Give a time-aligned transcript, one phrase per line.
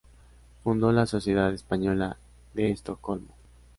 [0.63, 2.17] Fundó la Sociedad Española
[2.55, 3.35] de Estocolmo.